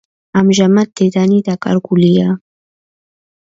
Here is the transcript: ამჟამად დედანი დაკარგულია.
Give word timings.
ამჟამად 0.39 0.93
დედანი 1.03 1.39
დაკარგულია. 1.51 2.35